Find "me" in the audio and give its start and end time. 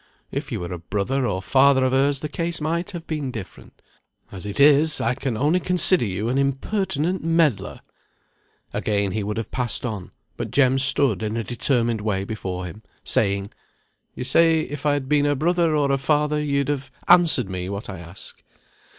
17.47-17.69